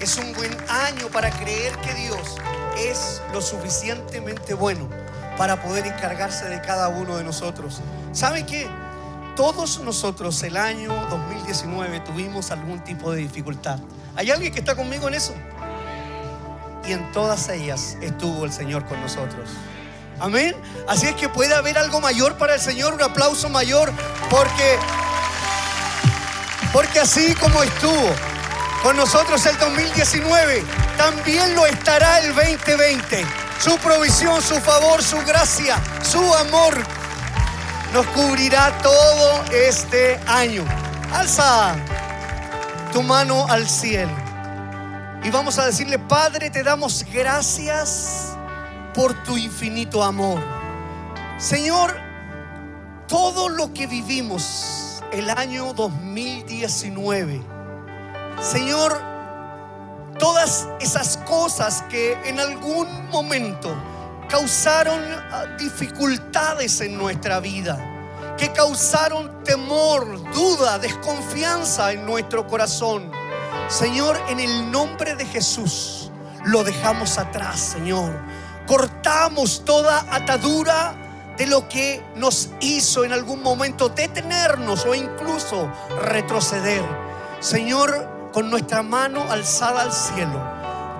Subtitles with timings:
[0.00, 2.36] es un buen año para creer que Dios
[2.78, 4.88] es lo suficientemente bueno
[5.36, 7.80] para poder encargarse de cada uno de nosotros.
[8.12, 8.68] ¿Sabe qué?
[9.36, 13.78] Todos nosotros el año 2019 tuvimos algún tipo de dificultad.
[14.16, 15.32] ¿Hay alguien que está conmigo en eso?
[16.86, 19.50] Y en todas ellas estuvo el Señor con nosotros.
[20.20, 20.56] Amén.
[20.88, 23.92] Así es que puede haber algo mayor para el Señor, un aplauso mayor,
[24.28, 24.78] porque
[26.72, 28.10] porque así como estuvo
[28.82, 30.64] con nosotros el 2019,
[30.96, 33.26] también lo estará el 2020.
[33.60, 36.74] Su provisión, su favor, su gracia, su amor
[37.92, 40.64] nos cubrirá todo este año.
[41.12, 41.74] Alza
[42.92, 44.12] tu mano al cielo
[45.22, 48.36] y vamos a decirle, Padre, te damos gracias
[48.94, 50.42] por tu infinito amor.
[51.38, 51.94] Señor,
[53.06, 57.42] todo lo que vivimos el año 2019,
[58.40, 59.00] Señor,
[60.18, 63.74] todas esas cosas que en algún momento
[64.28, 65.00] causaron
[65.32, 67.78] ah, dificultades en nuestra vida,
[68.36, 73.10] que causaron temor, duda, desconfianza en nuestro corazón.
[73.68, 76.12] Señor, en el nombre de Jesús,
[76.44, 78.20] lo dejamos atrás, Señor.
[78.66, 80.94] Cortamos toda atadura
[81.36, 85.70] de lo que nos hizo en algún momento detenernos o incluso
[86.02, 86.84] retroceder.
[87.40, 90.42] Señor, con nuestra mano alzada al cielo,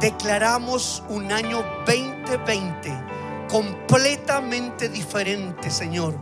[0.01, 3.09] declaramos un año 2020
[3.49, 6.15] completamente diferente, Señor.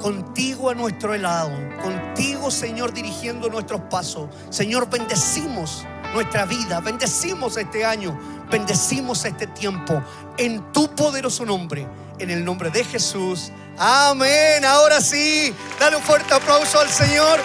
[0.00, 1.50] Contigo a nuestro lado,
[1.82, 4.28] contigo, Señor, dirigiendo nuestros pasos.
[4.48, 8.16] Señor, bendecimos nuestra vida, bendecimos este año,
[8.48, 10.00] bendecimos este tiempo
[10.36, 11.86] en tu poderoso nombre,
[12.20, 13.50] en el nombre de Jesús.
[13.76, 14.64] Amén.
[14.64, 17.40] Ahora sí, dale un fuerte aplauso al Señor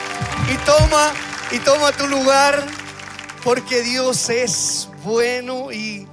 [0.51, 1.11] y toma
[1.51, 2.63] y toma tu lugar
[3.43, 6.07] porque Dios es bueno y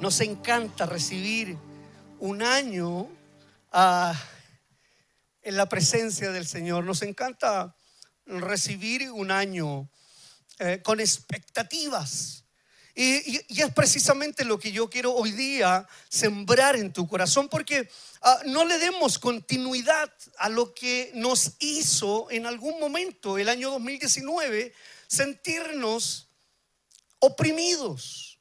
[0.00, 1.56] nos encanta recibir
[2.18, 3.08] un año
[3.70, 4.20] ah,
[5.42, 6.84] en la presencia del Señor.
[6.84, 7.76] Nos encanta
[8.26, 9.88] recibir un año
[10.58, 12.44] eh, con expectativas.
[12.96, 17.88] Y, es precisamente lo que yo quiero hoy día sembrar en tu corazón, porque
[18.22, 23.70] ah, no le demos continuidad a lo que nos hizo en algún momento, el año
[23.70, 24.72] 2019,
[25.14, 26.28] sentirnos
[27.18, 28.38] oprimidos.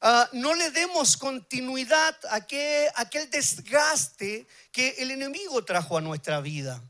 [0.00, 6.40] Ah, no le demos continuidad a aquel, aquel desgaste que el enemigo trajo a nuestra
[6.40, 6.82] vida.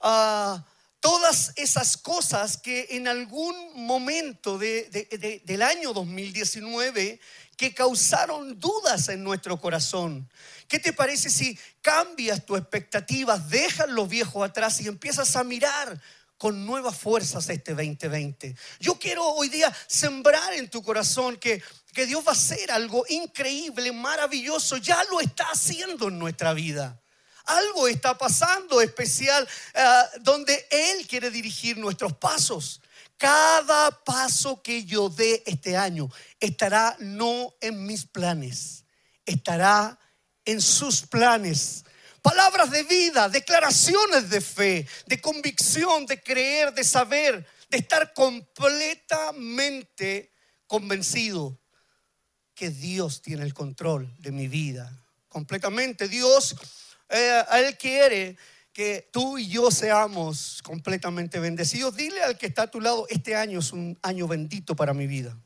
[0.00, 0.64] Ah,
[1.00, 3.54] todas esas cosas que en algún
[3.86, 7.20] momento de- de- de- del año 2019
[7.56, 10.28] que causaron dudas en nuestro corazón.
[10.68, 16.00] ¿Qué te parece si cambias tus expectativas, dejas lo viejo atrás y empiezas a mirar
[16.38, 18.56] con nuevas fuerzas este 2020?
[18.80, 21.62] Yo quiero hoy día sembrar en tu corazón que,
[21.92, 26.98] que Dios va a hacer algo increíble, maravilloso, ya lo está haciendo en nuestra vida.
[27.44, 32.80] Algo está pasando especial ah, donde Él quiere dirigir nuestros pasos.
[33.16, 38.84] Cada paso que yo dé este año estará no en mis planes,
[39.26, 39.98] estará
[40.44, 41.84] en sus planes.
[42.22, 50.32] Palabras de vida, declaraciones de fe, de convicción, de creer, de saber, de estar completamente
[50.66, 51.60] convencido
[52.54, 54.92] que Dios tiene el control de mi vida.
[55.28, 56.08] Completamente.
[56.08, 56.56] Dios,
[57.08, 58.36] eh, Él quiere
[58.72, 61.96] que tú y yo seamos completamente bendecidos.
[61.96, 65.06] Dile al que está a tu lado, este año es un año bendito para mi
[65.06, 65.36] vida.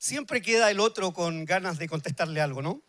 [0.00, 2.82] Siempre queda el otro con ganas de contestarle algo, ¿no?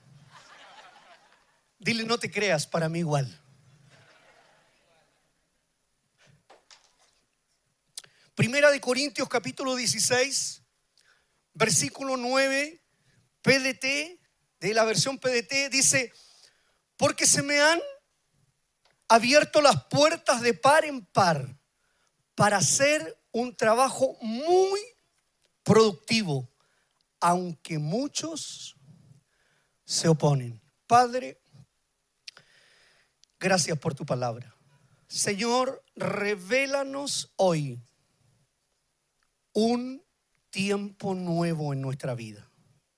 [1.77, 3.37] Dile, no te creas, para mí igual.
[8.33, 10.63] Primera de Corintios capítulo 16,
[11.53, 12.81] versículo 9,
[13.41, 13.85] PDT,
[14.61, 16.13] de la versión PDT, dice,
[16.95, 17.81] porque se me han
[19.09, 21.57] abierto las puertas de par en par
[22.35, 24.79] para hacer un trabajo muy
[25.61, 26.50] productivo,
[27.21, 28.75] aunque muchos
[29.85, 30.59] se oponen.
[30.87, 31.39] Padre,
[33.39, 34.53] gracias por tu palabra.
[35.07, 37.81] Señor, revélanos hoy
[39.53, 40.03] un
[40.49, 42.49] tiempo nuevo en nuestra vida.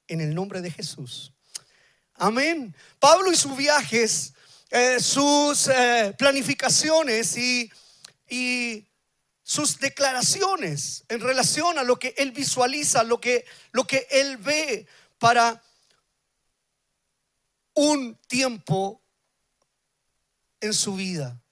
[0.07, 1.33] En el nombre de Jesús.
[2.15, 2.75] Amén.
[2.99, 4.33] Pablo y sus viajes,
[4.69, 7.71] eh, sus eh, planificaciones y,
[8.29, 8.87] y
[9.43, 14.87] sus declaraciones en relación a lo que él visualiza, lo que, lo que él ve
[15.19, 15.61] para
[17.73, 19.01] un tiempo
[20.61, 21.42] en su vida.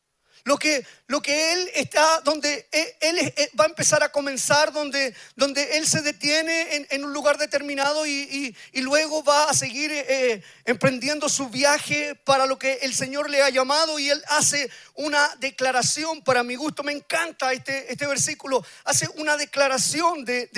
[0.44, 4.72] Lo que, lo que Él está, donde e, Él, eh, va a empezar a comenzar,
[4.72, 10.44] donde, donde Él se detiene en, un lugar determinado y, luego va a seguir eh,
[10.66, 15.36] emprendiendo su viaje para lo que el Señor le ha llamado y Él hace una
[15.40, 20.50] declaración, para mi gusto, me encanta este, este versículo, hace una declaración de,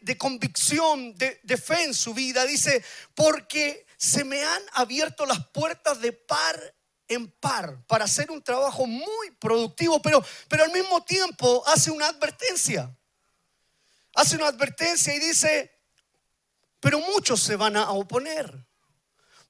[0.00, 2.46] de convicción, de fe en su vida.
[2.46, 2.84] Dice,
[3.14, 6.74] porque se me han abierto las puertas de par
[7.08, 12.08] en par para hacer un trabajo muy productivo, pero, pero al mismo tiempo hace una
[12.08, 12.94] advertencia.
[14.14, 15.72] Hace una advertencia y dice,
[16.80, 18.66] pero muchos se van a oponer.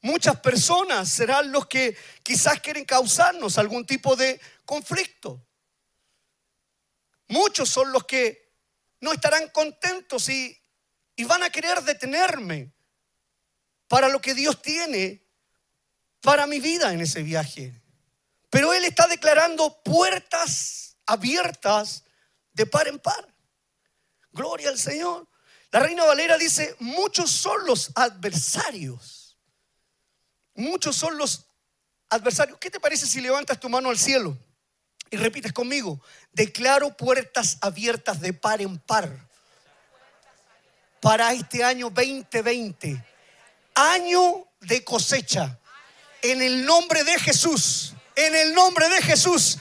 [0.00, 5.46] Muchas personas serán los que quizás quieren causarnos algún tipo de conflicto.
[7.28, 8.52] Muchos son los que
[9.00, 10.60] no estarán contentos y,
[11.16, 12.72] y van a querer detenerme
[13.88, 15.21] para lo que Dios tiene
[16.22, 17.74] para mi vida en ese viaje.
[18.48, 22.04] Pero Él está declarando puertas abiertas
[22.52, 23.28] de par en par.
[24.32, 25.28] Gloria al Señor.
[25.70, 29.36] La reina Valera dice, muchos son los adversarios.
[30.54, 31.46] Muchos son los
[32.08, 32.58] adversarios.
[32.58, 34.36] ¿Qué te parece si levantas tu mano al cielo
[35.10, 36.00] y repites conmigo?
[36.32, 39.28] Declaro puertas abiertas de par en par
[41.00, 43.02] para este año 2020.
[43.74, 45.58] Año de cosecha
[46.22, 47.94] en el nombre de Jesús.
[48.16, 49.58] En el nombre de Jesús.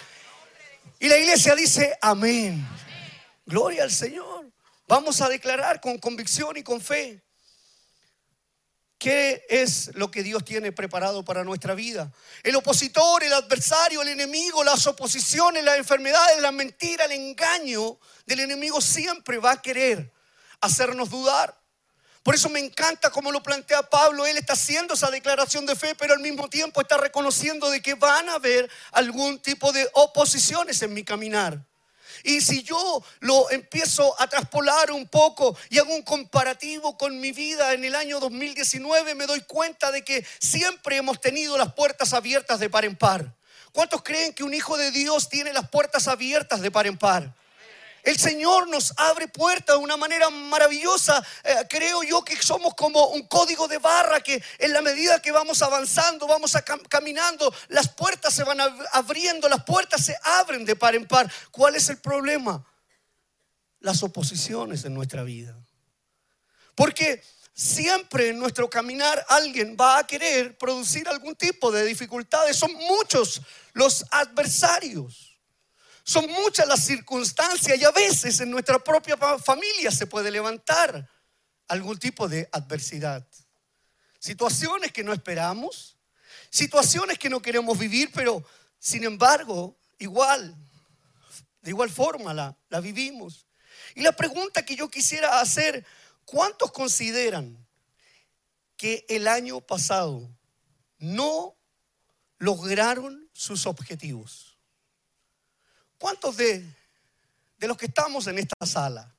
[1.00, 2.66] Y la iglesia dice, amén.
[3.46, 4.52] Gloria al Señor.
[4.88, 7.22] Vamos a declarar con convicción y con fe.
[9.00, 12.12] ¿Qué es lo que Dios tiene preparado para nuestra vida?
[12.44, 17.98] El opositor, el adversario, el enemigo, las oposiciones, las enfermedades, la mentira, el engaño
[18.28, 20.14] del enemigo siempre va a querer
[20.60, 21.61] hacernos dudar.
[22.24, 24.26] Por eso me encanta como lo plantea Pablo.
[24.26, 27.96] Él está haciendo esa declaración de fe, pero al mismo tiempo está reconociendo de que
[27.96, 31.66] van a haber algún tipo de oposiciones en mi caminar.
[32.24, 37.32] Y si yo lo empiezo a traspolar un poco y hago un comparativo con mi
[37.32, 42.14] vida en el año 2019, me doy cuenta de que siempre hemos tenido las puertas
[42.14, 43.36] abiertas de par en par.
[43.72, 47.34] ¿Cuántos creen que un hijo de Dios tiene las puertas abiertas de par en par?
[48.04, 51.24] El Señor nos abre puertas de una manera maravillosa.
[51.44, 55.32] Eh, creo yo que somos como un código de barra que en la medida que
[55.32, 56.56] vamos avanzando, vamos
[56.90, 58.60] caminando, las puertas se van
[58.92, 61.32] abriendo, las puertas se abren de par en par.
[61.52, 62.66] ¿Cuál es el problema?
[63.80, 65.56] Las oposiciones en nuestra vida.
[66.76, 72.58] Porque siempre en nuestro caminar alguien va a querer producir algún tipo de dificultades.
[72.58, 73.42] Son muchos
[73.74, 75.31] los adversarios.
[76.04, 81.08] Son muchas las circunstancias y a veces en nuestra propia familia se puede levantar
[81.68, 83.26] algún tipo de adversidad.
[84.20, 85.98] Situaciones que no esperamos,
[86.50, 88.44] situaciones que no queremos vivir, pero
[88.80, 90.56] sin embargo, igual,
[91.62, 93.48] de igual forma la, la vivimos.
[93.96, 95.86] Y la pregunta que yo quisiera hacer,
[96.26, 97.66] ¿cuántos consideran
[98.76, 100.30] que el año pasado
[100.98, 101.56] no
[102.38, 104.51] lograron sus objetivos?
[106.02, 106.66] ¿Cuántos de,
[107.60, 109.16] los que estamos en esta sala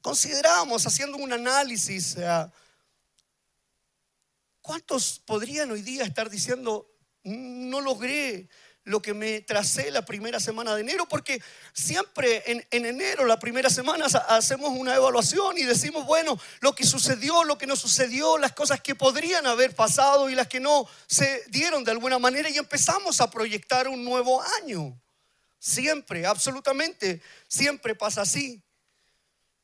[0.00, 2.16] consideramos, haciendo un análisis,
[4.62, 6.90] cuántos podrían hoy día estar diciendo,
[7.24, 8.48] no logré
[8.84, 11.42] lo que me tracé la primera semana de enero, porque
[11.74, 16.86] siempre en, en, enero, la primera semana, hacemos una evaluación y decimos, bueno, lo que
[16.86, 20.88] sucedió, lo que no sucedió, las cosas que podrían haber pasado y las que no
[21.06, 24.98] se dieron de alguna manera y empezamos a proyectar un nuevo año.
[25.58, 28.62] Siempre, absolutamente, siempre pasa así.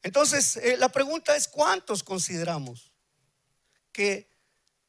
[0.03, 2.93] Entonces, eh, la pregunta es, ¿cuántos consideramos
[3.93, 4.29] que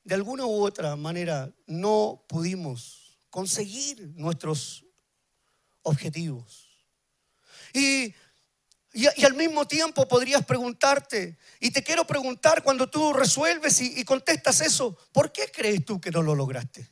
[0.03, 4.83] de alguna u otra manera no pudimos conseguir nuestros
[5.83, 6.69] objetivos?
[7.71, 8.13] Y,
[8.93, 14.03] y, al mismo tiempo podrías preguntarte, y te quiero preguntar cuando tú resuelves y, y
[14.03, 16.89] contestas eso, ¿por qué crees tú que no lo lograste?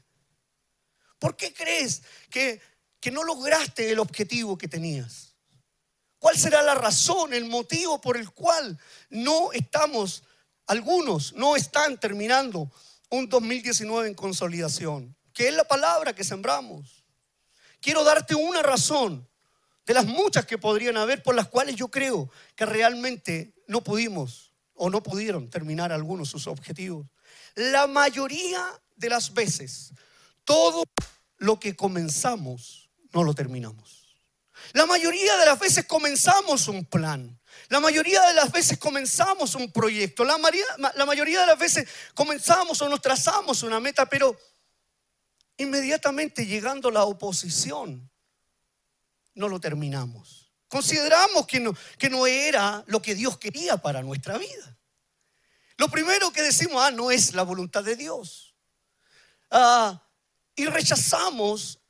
[1.17, 2.61] ¿Por qué crees que
[3.03, 5.35] que no lograste el objetivo que tenías?
[6.17, 8.79] ¿Cuál será la razón, el motivo por el cual
[9.09, 10.23] no estamos,
[10.67, 12.71] algunos no están terminando
[13.09, 15.17] un 2019 en consolidación?
[15.33, 17.03] Que es la palabra que sembramos.
[17.81, 19.27] Quiero darte una razón
[19.85, 24.53] de las muchas que podrían haber por las cuales yo creo que realmente no pudimos
[24.75, 27.05] o no pudieron terminar algunos sus objetivos.
[27.55, 29.93] La mayoría de las veces,
[30.45, 30.85] todo
[31.35, 32.82] lo que comenzamos
[33.13, 34.03] no lo terminamos.
[34.73, 37.39] La mayoría de las veces comenzamos un plan.
[37.69, 40.23] La mayoría de las veces comenzamos un proyecto.
[40.23, 40.37] La,
[40.95, 44.37] la mayoría de las veces comenzamos o nos trazamos una meta, pero
[45.57, 48.09] inmediatamente llegando la oposición,
[49.35, 50.51] no lo terminamos.
[50.67, 54.77] Consideramos que no, que no era lo que Dios quería para nuestra vida.
[55.77, 58.55] Lo primero que decimos, ah, no es la voluntad de Dios.
[59.51, 60.07] Ah,
[60.55, 61.82] y rechazamos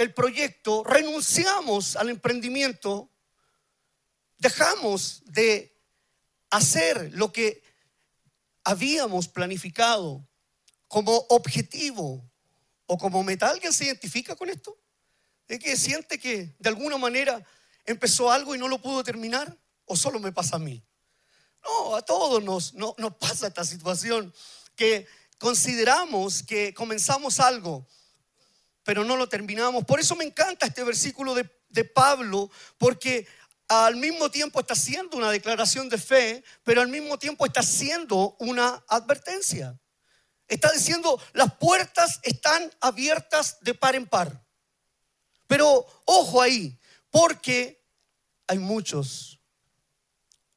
[0.00, 3.10] el proyecto, renunciamos al emprendimiento,
[4.38, 5.78] dejamos de
[6.48, 7.62] hacer lo que
[8.64, 10.26] habíamos planificado
[10.88, 12.26] como objetivo
[12.86, 13.50] o como meta.
[13.50, 14.74] ¿Alguien se identifica con esto?
[15.46, 17.44] ¿Es que siente que de alguna manera
[17.84, 19.54] empezó algo y no lo pudo terminar?
[19.84, 20.82] ¿O solo me pasa a mí?
[21.62, 24.32] No, a todos nos, nos pasa esta situación
[24.74, 27.86] que consideramos que comenzamos algo,
[28.90, 29.84] pero no lo terminamos.
[29.84, 33.24] Por eso me encanta este versículo de, de Pablo, porque
[33.68, 38.34] al mismo tiempo está haciendo una declaración de fe, pero al mismo tiempo está haciendo
[38.40, 39.78] una advertencia.
[40.48, 44.44] Está diciendo, las puertas están abiertas de par en par.
[45.46, 46.76] Pero ojo ahí,
[47.12, 47.86] porque
[48.48, 49.38] hay muchos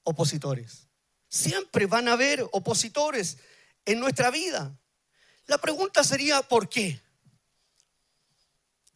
[0.02, 0.88] opositores.
[1.28, 3.38] Siempre van a haber opositores
[3.86, 4.75] en nuestra vida.
[5.46, 7.00] La pregunta sería, ¿por qué?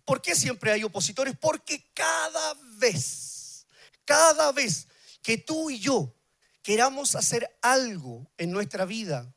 [0.07, 1.35] ¿Por qué siempre hay opositores?
[1.37, 3.65] Porque cada vez,
[4.05, 4.87] cada vez
[5.21, 6.15] que tú y yo
[6.63, 9.35] queramos hacer algo en nuestra vida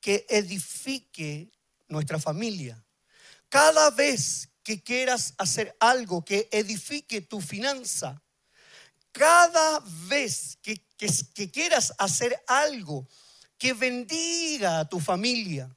[0.00, 1.52] que edifique
[1.88, 2.82] nuestra familia.
[3.50, 8.22] Cada vez que quieras hacer algo que edifique tu finanza,
[9.12, 10.80] cada vez que,
[11.50, 13.06] quieras hacer algo
[13.58, 15.68] que bendiga a tu familia,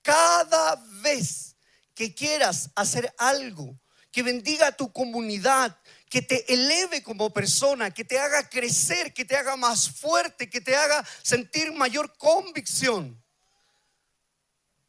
[0.00, 1.53] cada vez
[1.94, 3.78] que quieras hacer algo
[4.10, 5.76] que bendiga a tu comunidad,
[6.08, 10.60] que te eleve como persona, que te haga crecer, que te haga más fuerte, que
[10.60, 13.24] te haga sentir mayor convicción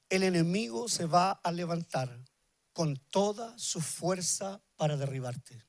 [0.09, 2.19] el enemigo se va a levantar
[2.73, 5.63] con toda su fuerza para derribarte.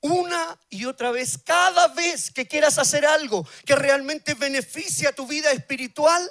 [0.00, 5.26] Una y otra vez, cada vez que quieras hacer algo que realmente beneficie a tu
[5.26, 6.28] vida espiritual,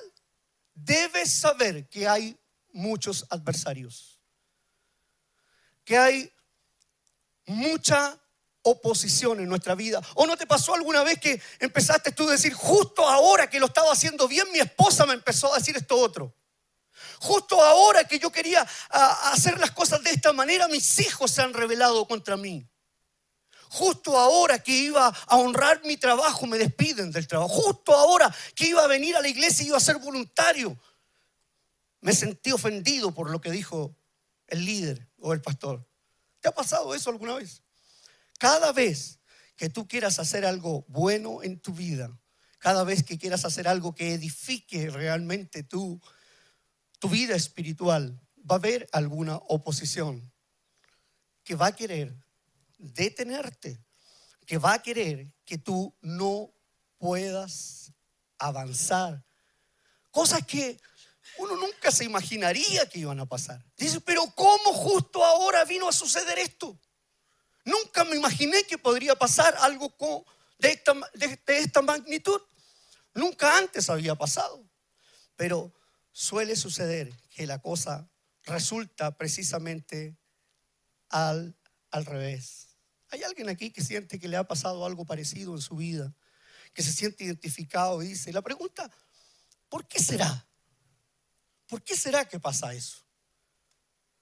[0.73, 2.37] debes saber que hay
[2.73, 4.19] muchos adversarios,
[5.83, 6.31] que hay
[7.45, 8.17] mucha
[8.63, 10.01] oposición en nuestra vida.
[10.15, 13.65] ¿O no te pasó alguna vez que empezaste tú a decir, justo ahora que lo
[13.65, 16.35] estaba haciendo bien, mi esposa me empezó a decir esto otro?
[17.19, 18.65] Justo ahora que yo quería
[19.31, 22.67] hacer las cosas de esta manera, mis hijos se han rebelado contra mí.
[23.69, 27.49] Justo ahora que iba a honrar mi trabajo, me despiden del trabajo.
[27.49, 30.77] Justo ahora que iba a venir a la iglesia y iba a ser voluntario,
[32.01, 33.95] me sentí ofendido por lo que dijo
[34.47, 35.87] el líder o el pastor.
[36.39, 37.61] ¿Te ha pasado eso alguna vez?
[38.39, 39.19] Cada vez
[39.55, 42.19] que tú quieras hacer algo bueno en tu vida,
[42.57, 46.01] cada vez que quieras hacer algo que edifique realmente tu,
[46.99, 50.31] tu vida espiritual, va a haber alguna oposición
[51.43, 52.15] que va a querer
[52.77, 53.83] detenerte,
[54.45, 56.53] que va a querer que tú no
[56.97, 57.93] puedas
[58.37, 59.23] avanzar.
[60.09, 60.79] Cosas que
[61.37, 63.63] uno nunca se imaginaría que iban a pasar.
[63.77, 66.79] Dice, pero ¿cómo justo ahora vino a suceder esto?
[67.63, 69.93] Nunca me imaginé que podría pasar algo
[70.57, 72.41] de esta, de esta magnitud.
[73.13, 74.67] Nunca antes había pasado.
[75.35, 75.73] Pero
[76.11, 78.09] suele suceder que la cosa
[78.43, 80.17] resulta precisamente
[81.09, 81.55] al,
[81.91, 82.69] al revés.
[83.09, 86.15] ¿Hay alguien aquí que siente que le ha pasado algo parecido en su vida?
[86.73, 88.89] Que se siente identificado y dice, la pregunta,
[89.69, 90.47] ¿por qué será?
[91.71, 92.97] ¿Por qué será que pasa eso?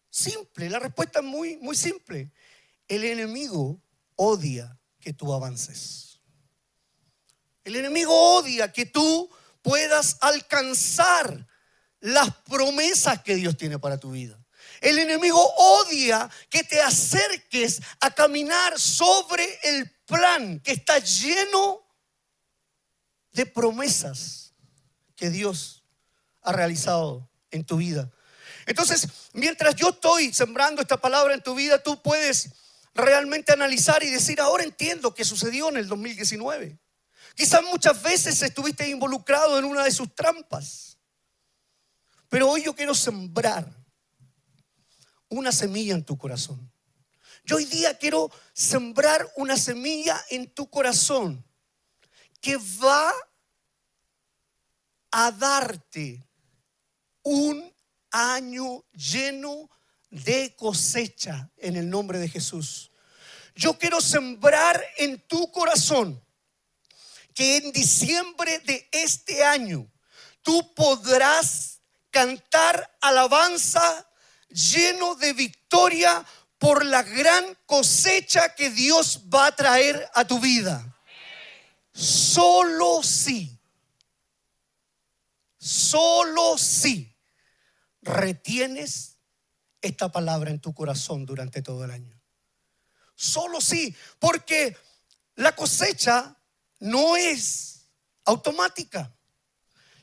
[0.08, 2.32] Simple, la respuesta es muy, muy simple.
[2.88, 3.82] El enemigo
[4.18, 6.22] odia que tú avances.
[7.64, 9.28] El enemigo odia que tú
[9.64, 11.48] puedas alcanzar
[12.02, 14.40] las promesas que Dios tiene para tu vida.
[14.80, 21.84] El enemigo odia que te acerques a caminar sobre el plan que está lleno
[23.32, 24.54] de promesas
[25.16, 25.84] que Dios
[26.44, 28.10] ha realizado en tu vida.
[28.66, 32.52] Entonces, mientras yo estoy sembrando esta palabra en tu vida, tú puedes
[32.94, 36.78] realmente analizar y decir, ahora entiendo qué sucedió en el 2019.
[37.36, 40.98] Quizás muchas veces estuviste involucrado en una de sus trampas.
[42.28, 43.68] Pero hoy yo quiero sembrar
[45.30, 46.72] una semilla en tu corazón.
[47.44, 51.44] Yo hoy día quiero sembrar una semilla en tu corazón
[52.42, 53.12] que va
[55.12, 56.29] a darte
[57.24, 57.74] un
[58.12, 59.70] año lleno
[60.10, 62.92] de cosecha en el nombre de Jesús.
[63.56, 66.24] Yo quiero sembrar en tu corazón
[67.34, 69.90] que en diciembre de este año
[70.42, 74.10] tú podrás cantar alabanza
[74.50, 76.26] lleno de victoria
[76.58, 80.86] por la gran cosecha que Dios va a traer a tu vida.
[81.94, 83.58] Solo si,
[85.58, 87.09] solo si
[88.10, 89.18] retienes
[89.82, 92.20] esta palabra en tu corazón durante todo el año.
[93.16, 94.76] Solo si, porque
[95.36, 96.36] la cosecha
[96.80, 97.88] no es
[98.26, 99.14] automática.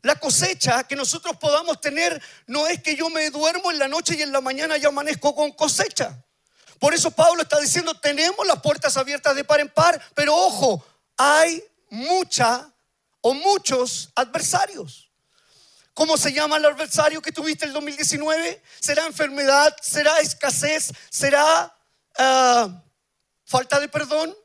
[0.03, 4.15] La cosecha que nosotros podamos tener no es que yo me duermo en la noche
[4.17, 6.25] y en la mañana ya amanezco con cosecha.
[6.79, 10.85] Por eso Pablo está diciendo, tenemos las puertas abiertas de par en par, pero ojo,
[11.17, 12.71] hay mucha
[13.21, 15.06] o muchos adversarios.
[15.97, 18.63] ¿Cómo se llama el adversario que tuviste el 2019?
[18.81, 19.75] ¿Será enfermedad?
[19.81, 20.93] ¿Será escasez?
[21.09, 21.75] ¿Será
[22.19, 22.83] ah,
[23.47, 24.37] falta de perdón?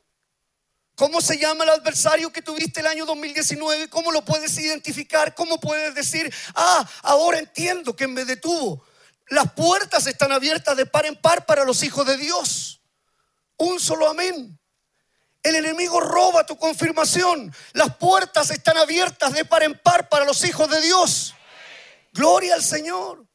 [0.94, 3.90] ¿Cómo se llama el adversario que tuviste el año 2019?
[3.90, 5.34] ¿Cómo lo puedes identificar?
[5.34, 8.82] ¿Cómo puedes decir, ah, ahora entiendo que me detuvo?
[9.28, 12.80] Las puertas están abiertas de par en par para los hijos de Dios.
[13.58, 14.58] Un solo amén.
[15.42, 17.54] El enemigo roba tu confirmación.
[17.74, 21.34] Las puertas están abiertas de par en par para los hijos de Dios.
[22.12, 23.26] Gloria al Señor.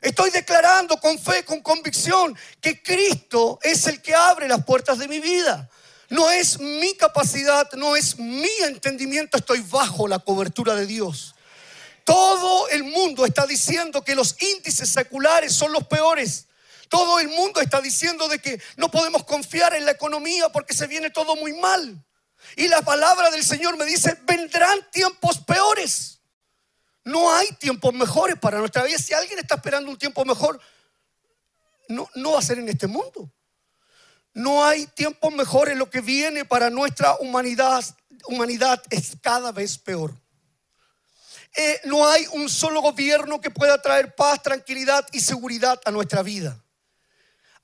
[0.00, 5.08] Estoy declarando con fe, con convicción, que Cristo es el que abre las puertas de
[5.08, 5.68] mi vida.
[6.10, 11.34] No es mi capacidad, no es mi entendimiento, estoy bajo la cobertura de Dios.
[12.04, 16.46] Todo el mundo está diciendo que los índices seculares son los peores.
[16.90, 20.86] Todo el mundo está diciendo de que no podemos confiar en la economía porque se
[20.86, 22.04] viene todo muy mal.
[22.56, 26.20] Y la palabra del Señor me dice, vendrán tiempos peores.
[27.04, 28.98] No hay tiempos mejores para nuestra vida.
[28.98, 30.58] Si alguien está esperando un tiempo mejor,
[31.88, 33.30] no, no va a ser en este mundo.
[34.32, 35.76] No hay tiempos mejores.
[35.76, 37.84] Lo que viene para nuestra humanidad,
[38.26, 40.14] humanidad es cada vez peor.
[41.56, 46.22] Eh, no hay un solo gobierno que pueda traer paz, tranquilidad y seguridad a nuestra
[46.22, 46.58] vida.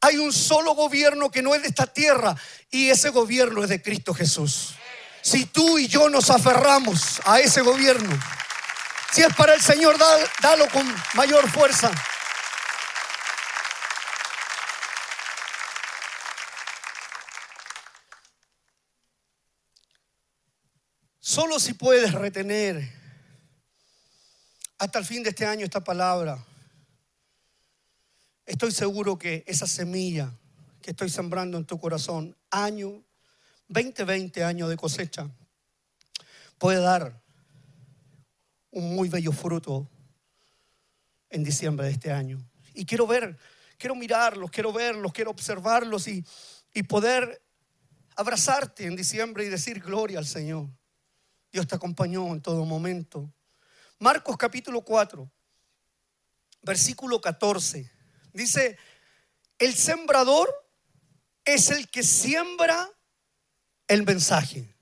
[0.00, 2.36] Hay un solo gobierno que no es de esta tierra
[2.70, 4.74] y ese gobierno es de Cristo Jesús.
[5.22, 8.18] Si tú y yo nos aferramos a ese gobierno,
[9.12, 9.96] si es para el Señor,
[10.40, 11.90] dalo con mayor fuerza.
[21.18, 22.92] Solo si puedes retener
[24.78, 26.38] hasta el fin de este año esta palabra,
[28.46, 30.32] estoy seguro que esa semilla
[30.82, 33.04] que estoy sembrando en tu corazón, año
[33.68, 35.28] 2020, año de cosecha,
[36.58, 37.20] puede dar
[38.70, 39.88] un muy bello fruto
[41.28, 42.38] en diciembre de este año.
[42.74, 43.36] Y quiero ver,
[43.78, 46.24] quiero mirarlos, quiero verlos, quiero observarlos y,
[46.72, 47.42] y poder
[48.16, 50.68] abrazarte en diciembre y decir gloria al Señor.
[51.52, 53.32] Dios te acompañó en todo momento.
[53.98, 55.30] Marcos capítulo 4,
[56.62, 57.90] versículo 14.
[58.32, 58.78] Dice,
[59.58, 60.48] el sembrador
[61.44, 62.88] es el que siembra
[63.88, 64.74] el mensaje.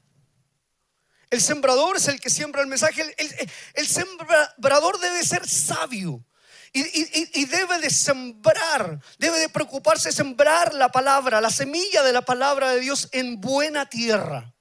[1.31, 3.15] El sembrador es el que siembra el mensaje.
[3.75, 6.25] El, sembrador debe ser sabio.
[6.73, 12.23] Y, debe de sembrar, debe de preocuparse de sembrar la palabra, la semilla de la
[12.23, 14.55] palabra de Dios en buena tierra.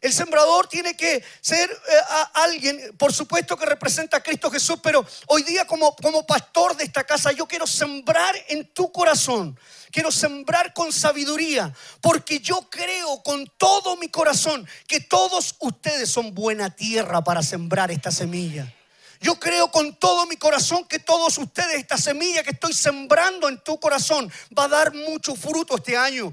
[0.00, 1.94] El sembrador tiene que ser eh,
[2.34, 6.84] alguien, por supuesto que representa a Cristo Jesús, pero hoy día como, como pastor de
[6.84, 9.58] esta casa yo quiero sembrar en tu corazón,
[9.90, 16.34] quiero sembrar con sabiduría, porque yo creo con todo mi corazón que todos ustedes son
[16.34, 18.74] buena tierra para sembrar esta semilla.
[19.20, 23.58] Yo creo con todo mi corazón que todos ustedes, esta semilla que estoy sembrando en
[23.64, 26.32] tu corazón, va a dar mucho fruto este año.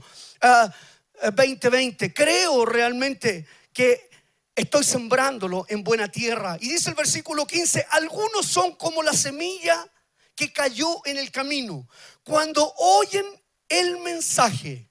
[1.33, 2.05] 2020.
[2.05, 4.09] Eh, creo realmente que
[4.55, 6.57] estoy sembrándolo en buena tierra.
[6.59, 9.87] Y dice el versículo 15, algunos son como la semilla
[10.35, 11.87] que cayó en el camino.
[12.23, 13.25] Cuando oyen
[13.69, 14.89] el mensaje,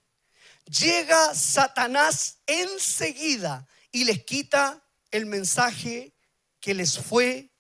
[0.67, 6.15] llega Satanás enseguida y les quita el mensaje
[6.61, 7.51] que les fue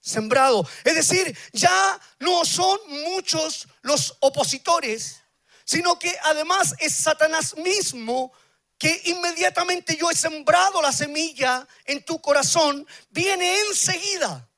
[0.00, 0.66] sembrado.
[0.84, 5.20] Es decir, ya no son muchos los opositores,
[5.64, 8.32] sino que además es Satanás mismo
[8.78, 14.48] que inmediatamente yo he sembrado la semilla en tu corazón, viene enseguida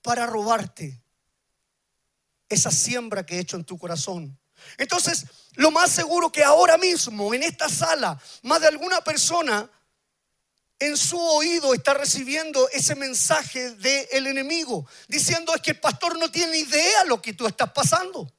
[0.00, 1.02] para robarte
[2.48, 4.38] esa siembra que he hecho en tu corazón.
[4.78, 5.24] Entonces,
[5.54, 9.70] lo más seguro que ahora mismo en esta sala, más de alguna persona
[10.78, 16.30] en su oído está recibiendo ese mensaje del enemigo, diciendo es que el pastor no
[16.30, 18.30] tiene idea lo que tú estás pasando.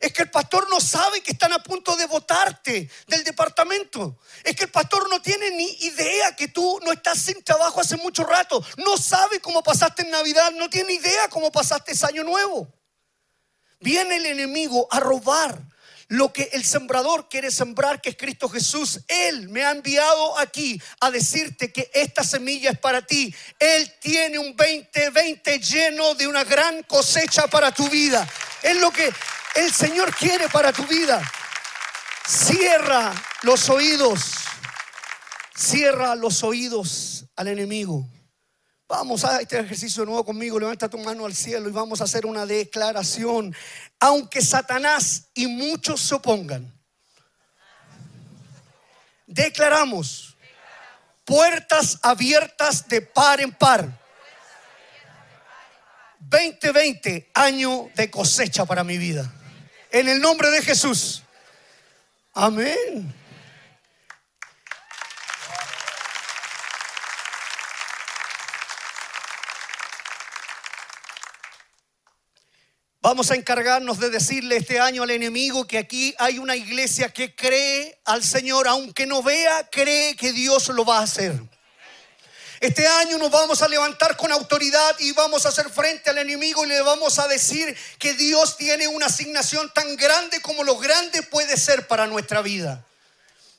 [0.00, 4.18] Es que el pastor no sabe que están a punto de votarte del departamento.
[4.42, 7.96] Es que el pastor no tiene ni idea que tú no estás sin trabajo hace
[7.96, 8.64] mucho rato.
[8.76, 10.52] No sabe cómo pasaste en Navidad.
[10.52, 12.72] No tiene idea cómo pasaste ese año nuevo.
[13.80, 15.60] Viene el enemigo a robar
[16.08, 19.00] lo que el sembrador quiere sembrar, que es Cristo Jesús.
[19.08, 23.34] Él me ha enviado aquí a decirte que esta semilla es para ti.
[23.58, 28.28] Él tiene un 2020 lleno de una gran cosecha para tu vida.
[28.62, 29.12] Es lo que
[29.56, 31.20] el Señor quiere para tu vida.
[32.26, 34.20] Cierra los oídos.
[35.56, 38.06] Cierra los oídos al enemigo.
[38.86, 40.60] Vamos a este ejercicio nuevo conmigo.
[40.60, 43.54] Levanta tu mano al cielo y vamos a hacer una declaración.
[43.98, 46.70] Aunque Satanás y muchos se opongan,
[49.26, 50.36] declaramos
[51.24, 54.00] puertas abiertas de par en par.
[56.18, 59.32] 2020, año de cosecha para mi vida.
[59.90, 61.22] En el nombre de Jesús.
[62.34, 63.14] Amén.
[73.04, 77.34] Vamos a encargarnos de decirle este año al enemigo que aquí hay una iglesia que
[77.34, 81.38] cree al Señor, aunque no vea, cree que Dios lo va a hacer.
[82.60, 86.64] Este año nos vamos a levantar con autoridad y vamos a hacer frente al enemigo
[86.64, 91.20] y le vamos a decir que Dios tiene una asignación tan grande como lo grande
[91.24, 92.86] puede ser para nuestra vida.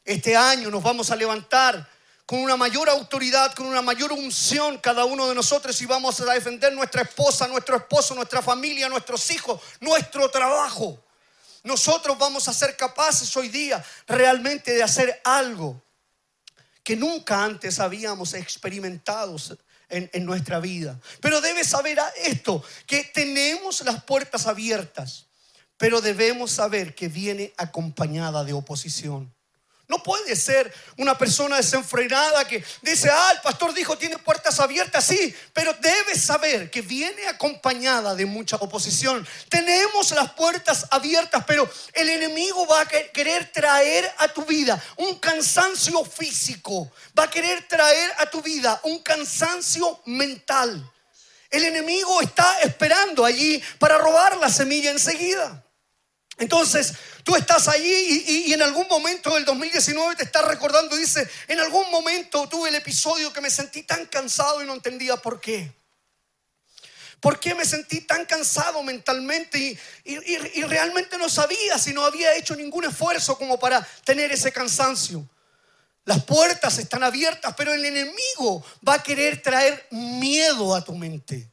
[0.05, 1.87] Este año nos vamos a levantar
[2.25, 6.33] con una mayor autoridad, con una mayor unción cada uno de nosotros y vamos a
[6.33, 11.03] defender nuestra esposa, nuestro esposo, nuestra familia, nuestros hijos, nuestro trabajo.
[11.63, 15.83] Nosotros vamos a ser capaces hoy día realmente de hacer algo
[16.83, 19.35] que nunca antes habíamos experimentado
[19.89, 20.99] en, nuestra vida.
[21.21, 25.25] Pero debes saber esto, que tenemos las puertas abiertas,
[25.77, 29.34] pero debemos saber que viene acompañada de oposición.
[29.87, 35.05] No puede ser una persona desenfrenada que dice, ah, el pastor dijo tiene puertas abiertas,
[35.05, 39.27] sí, pero debes saber que viene acompañada de mucha oposición.
[39.47, 45.19] Tenemos las puertas abiertas, pero el enemigo va a querer traer a tu vida un
[45.19, 50.91] cansancio físico, va a querer traer a tu vida un cansancio mental.
[51.51, 55.64] El enemigo está esperando allí para robar la semilla enseguida.
[56.37, 56.93] Entonces,
[57.23, 61.89] tú estás allí y, en algún momento del 2019 te estás recordando, dice, en algún
[61.91, 65.71] momento tuve el episodio que me sentí tan cansado y no entendía por qué.
[67.21, 72.35] ¿Por qué me sentí tan cansado mentalmente y, y realmente no sabía si no había
[72.35, 75.27] hecho ningún esfuerzo como para tener ese cansancio?
[76.03, 81.49] Las puertas están abiertas, pero el enemigo va a querer traer miedo a tu mente.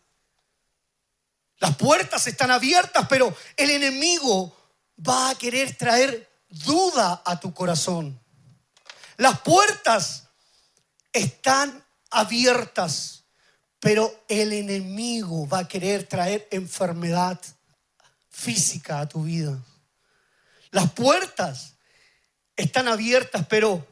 [1.59, 4.55] Las puertas están abiertas, pero el enemigo
[5.07, 8.21] va a querer traer duda a tu corazón.
[9.17, 10.29] Las puertas
[11.13, 13.25] están abiertas,
[13.81, 17.41] pero el enemigo va a querer traer enfermedad
[18.31, 19.59] física a tu vida.
[20.71, 21.75] Las puertas
[22.57, 23.87] están abiertas, pero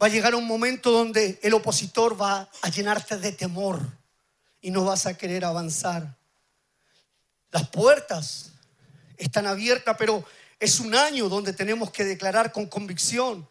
[0.00, 3.80] va a llegar un momento donde el opositor va a llenarte de temor
[4.60, 6.16] y no vas a querer avanzar.
[7.50, 8.52] Las puertas
[9.18, 10.24] están abiertas, pero
[10.58, 13.48] es un año donde tenemos que declarar con convicción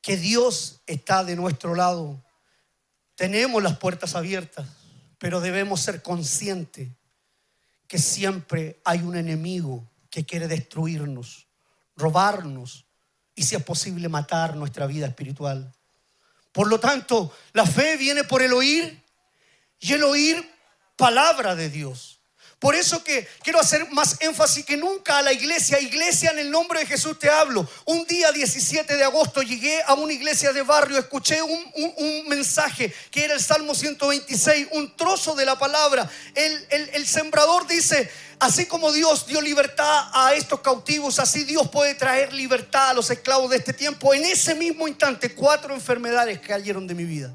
[0.00, 2.22] que Dios está de nuestro lado.
[3.14, 4.66] Tenemos las puertas abiertas,
[5.18, 6.88] pero debemos ser conscientes
[7.86, 11.46] que siempre hay un enemigo que quiere destruirnos,
[11.96, 12.86] robarnos
[13.34, 15.72] y si es posible matar nuestra vida espiritual.
[16.52, 19.02] Por lo tanto, la fe viene por el oír
[19.78, 20.50] y el oír
[20.96, 22.11] palabra de Dios.
[22.62, 25.80] Por eso que quiero hacer más énfasis que nunca a la iglesia.
[25.80, 27.68] Iglesia, en el nombre de Jesús te hablo.
[27.86, 33.24] Un día 17 de agosto llegué a una iglesia de barrio, escuché un, mensaje que
[33.24, 36.08] era el Salmo 126, un trozo de la palabra.
[36.36, 41.96] El, el sembrador dice, así como Dios dio libertad a estos cautivos, así Dios puede
[41.96, 44.14] traer libertad a los esclavos de este tiempo.
[44.14, 47.34] En ese mismo instante, cuatro enfermedades cayeron de mi vida.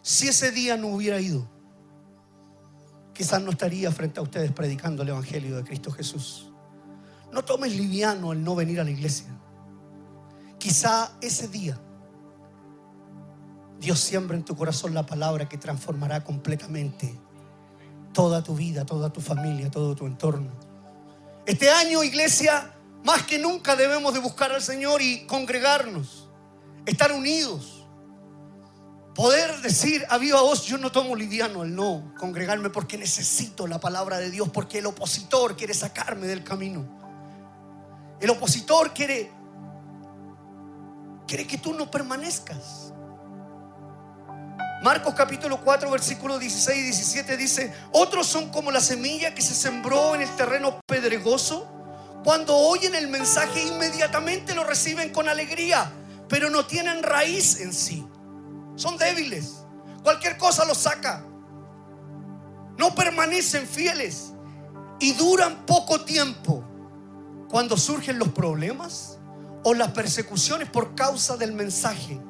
[0.00, 1.46] Si ese día no hubiera ido,
[3.14, 6.50] quizás no estaría frente a ustedes predicando el Evangelio de Cristo Jesús.
[7.32, 9.28] No tomes liviano el no venir a la iglesia.
[10.58, 11.78] Quizá ese día
[13.80, 17.14] Dios siembra en tu corazón la palabra que transformará completamente
[18.12, 20.50] toda tu vida, toda tu familia, todo tu entorno.
[21.44, 22.72] Este año, iglesia,
[23.04, 26.28] más que nunca debemos de buscar al Señor y congregarnos,
[26.86, 27.73] estar unidos
[29.14, 33.78] Poder decir a viva voz, yo no tomo liviano el no congregarme porque necesito la
[33.78, 36.84] palabra de Dios, porque el opositor quiere sacarme del camino.
[38.20, 39.30] El opositor quiere,
[41.28, 42.92] quiere que tú no permanezcas.
[44.82, 49.54] Marcos capítulo 4, versículos 16 y 17 dice, otros son como la semilla que se
[49.54, 51.68] sembró en el terreno pedregoso.
[52.24, 55.92] Cuando oyen el mensaje inmediatamente lo reciben con alegría,
[56.28, 58.04] pero no tienen raíz en sí.
[58.76, 59.64] Son débiles.
[60.02, 61.24] Cualquier cosa los saca.
[62.76, 64.32] No permanecen fieles
[65.00, 66.64] y duran poco tiempo.
[67.48, 69.18] Cuando surgen los problemas
[69.62, 72.20] o las persecuciones por causa del mensaje,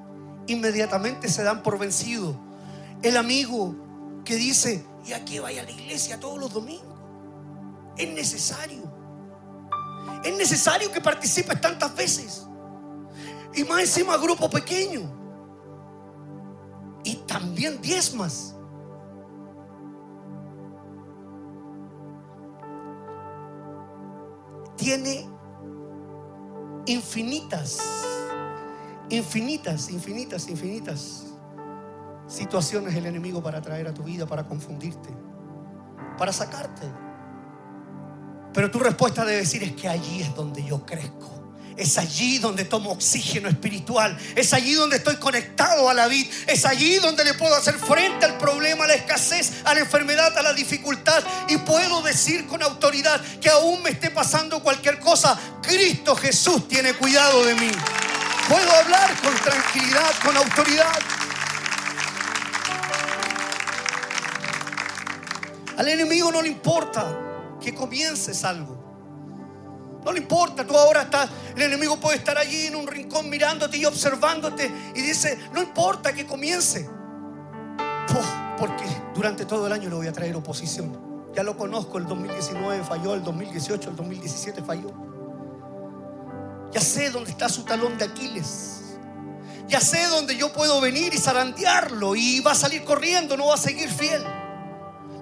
[0.46, 2.38] inmediatamente se dan por vencido.
[3.02, 3.74] El amigo
[4.24, 6.94] que dice, ¿y aquí vaya a la iglesia todos los domingos?
[7.96, 8.83] Es necesario.
[10.22, 12.46] Es necesario que participes tantas veces.
[13.54, 15.24] Y más encima grupo pequeño.
[17.05, 18.57] Y también diezmas.
[24.77, 25.29] Tiene
[26.87, 28.05] infinitas
[29.09, 31.27] infinitas, infinitas, infinitas
[32.27, 35.11] situaciones el enemigo para traer a tu vida, para confundirte,
[36.19, 36.87] para sacarte.
[38.53, 41.43] Pero tu respuesta debe decir es que allí es donde yo crezco.
[41.77, 44.17] Es allí donde tomo oxígeno espiritual.
[44.37, 46.31] Es allí donde estoy conectado a la vida.
[46.47, 50.37] Es allí donde le puedo hacer frente al problema, a la escasez, a la enfermedad,
[50.39, 51.23] a la dificultad.
[51.49, 56.95] Y puedo decir con autoridad que aún me esté pasando cualquier cosa, Cristo Jesús tiene
[56.95, 57.71] cuidado de mí.
[58.49, 60.99] Puedo hablar con tranquilidad, con autoridad.
[65.77, 68.84] Al enemigo no le importa que comiences algo.
[70.05, 73.79] No le importa, tú ahora estás, el enemigo puede estar allí en un rincón mirándote
[73.79, 76.88] y observándote y dice, no importa que comience.
[78.59, 81.14] porque durante todo el año le voy a traer oposición.
[81.35, 84.93] Ya lo conozco, el 2019 falló, el 2018, el 2017 falló.
[86.73, 88.99] Ya sé dónde está su talón de Aquiles.
[89.67, 93.55] Ya sé dónde yo puedo venir y zarandearlo y va a salir corriendo, no va
[93.55, 94.23] a seguir fiel.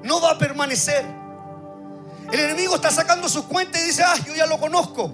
[0.02, 1.21] No va a permanecer.
[2.32, 5.12] El enemigo está sacando sus cuentas y dice, ah, yo ya lo conozco.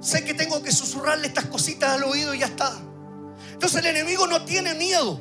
[0.00, 2.72] Sé que tengo que susurrarle estas cositas al oído y ya está.
[3.52, 5.20] Entonces el enemigo no tiene miedo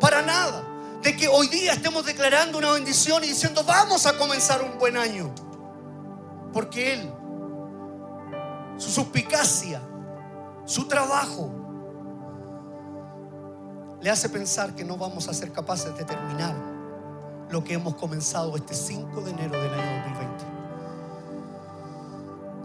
[0.00, 0.64] para nada
[1.04, 4.96] de que hoy día estemos declarando una bendición y diciendo, vamos a comenzar un buen
[4.96, 5.32] año.
[6.52, 7.12] Porque Él
[8.76, 9.80] su suspicacia,
[10.64, 11.50] su trabajo,
[14.00, 16.77] le hace pensar que no vamos a ser capaces de terminar
[17.50, 20.44] lo que hemos comenzado este 5 de enero del año 2020.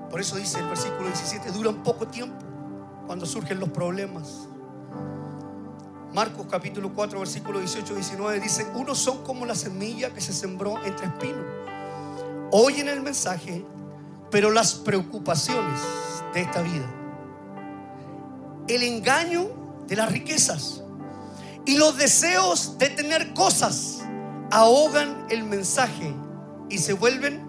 [0.09, 2.37] Por eso dice el versículo 17, duran poco tiempo
[3.07, 4.47] cuando surgen los problemas.
[6.13, 10.75] Marcos capítulo 4, versículo 18 19 dice, unos son como la semilla que se sembró
[10.83, 11.45] entre espinos.
[12.51, 13.65] Oyen el mensaje,
[14.29, 15.81] pero las preocupaciones
[16.33, 16.85] de esta vida,
[18.67, 19.47] el engaño
[19.87, 20.83] de las riquezas
[21.65, 24.02] y los deseos de tener cosas
[24.53, 26.13] ahogan el mensaje
[26.69, 27.43] y se vuelven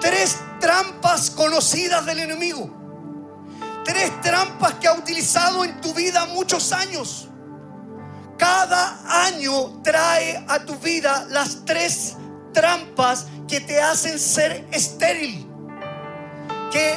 [0.00, 2.70] tres trampas conocidas del enemigo.
[3.84, 7.28] Tres trampas que ha utilizado en tu vida muchos años.
[8.38, 12.16] Cada año trae a tu vida las tres
[12.54, 15.46] trampas que te hacen ser estéril
[16.70, 16.94] que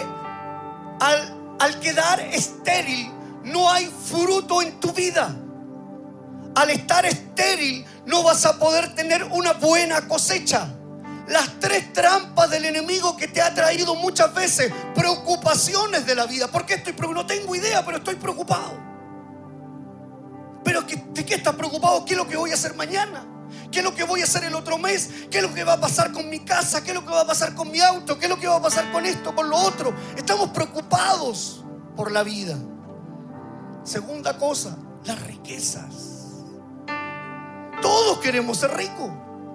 [1.01, 3.11] al, al quedar estéril
[3.43, 5.35] no hay fruto en tu vida.
[6.55, 10.69] Al estar estéril no vas a poder tener una buena cosecha.
[11.27, 16.47] Las tres trampas del enemigo que te ha traído muchas veces preocupaciones de la vida.
[16.47, 17.23] ¿Por qué estoy preocupado?
[17.23, 18.79] No tengo idea, pero estoy preocupado.
[20.63, 22.05] ¿Pero de qué estás preocupado?
[22.05, 23.25] ¿Qué es lo que voy a hacer mañana?
[23.71, 25.09] ¿Qué es lo que voy a hacer el otro mes?
[25.29, 26.83] ¿Qué es lo que va a pasar con mi casa?
[26.83, 28.17] ¿Qué es lo que va a pasar con mi auto?
[28.17, 29.93] ¿Qué es lo que va a pasar con esto, con lo otro?
[30.15, 31.63] Estamos preocupados
[31.95, 32.57] por la vida.
[33.83, 36.14] Segunda cosa, las riquezas.
[37.81, 39.09] Todos queremos ser ricos.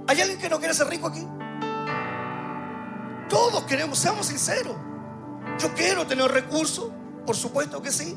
[0.07, 1.27] ¿Hay alguien que no quiere ser rico aquí?
[3.29, 4.77] Todos queremos, seamos sinceros.
[5.59, 6.91] Yo quiero tener recursos,
[7.25, 8.17] por supuesto que sí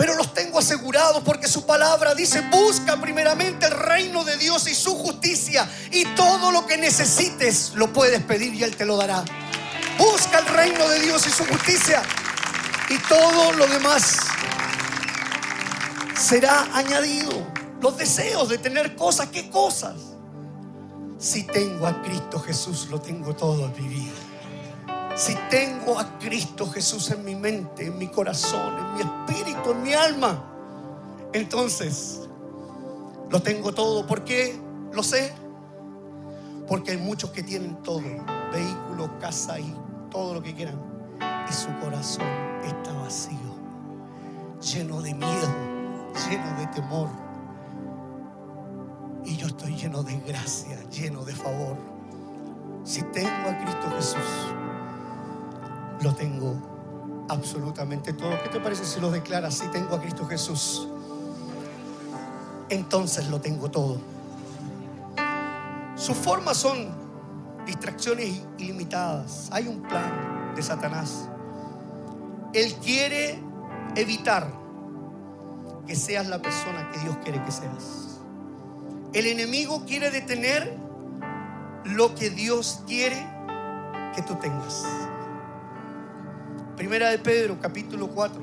[0.00, 4.74] pero los tengo asegurados porque su palabra dice, busca primeramente el reino de Dios y
[4.74, 9.22] su justicia y todo lo que necesites lo puedes pedir y Él te lo dará.
[9.98, 12.00] Busca el reino de Dios y su justicia
[12.88, 14.20] y todo lo demás
[16.16, 17.49] será añadido.
[17.80, 19.96] Los deseos de tener cosas, ¿qué cosas?
[21.18, 24.12] Si tengo a Cristo Jesús, lo tengo todo en mi vida.
[25.16, 29.82] Si tengo a Cristo Jesús en mi mente, en mi corazón, en mi espíritu, en
[29.82, 30.44] mi alma,
[31.32, 32.28] entonces
[33.30, 34.06] lo tengo todo.
[34.06, 34.58] ¿Por qué?
[34.92, 35.32] Lo sé.
[36.66, 38.02] Porque hay muchos que tienen todo,
[38.52, 39.74] vehículo, casa y
[40.10, 40.80] todo lo que quieran.
[41.48, 42.26] Y su corazón
[42.64, 43.54] está vacío,
[44.60, 45.54] lleno de miedo,
[46.28, 47.08] lleno de temor,
[49.24, 51.76] y yo estoy lleno de gracia, lleno de favor.
[52.84, 54.20] Si tengo a Cristo Jesús,
[56.02, 58.30] lo tengo absolutamente todo.
[58.42, 59.54] ¿Qué te parece si lo declaras?
[59.54, 60.88] Si tengo a Cristo Jesús,
[62.68, 63.98] entonces lo tengo todo.
[65.96, 66.88] Sus formas son
[67.66, 69.48] distracciones ilimitadas.
[69.52, 71.28] Hay un plan de Satanás.
[72.54, 73.38] Él quiere
[73.94, 74.50] evitar
[75.86, 78.09] que seas la persona que Dios quiere que seas.
[79.12, 80.72] El enemigo quiere detener
[81.84, 83.16] lo que Dios quiere
[84.14, 84.84] que tú tengas.
[86.76, 88.40] Primera de Pedro, capítulo 4,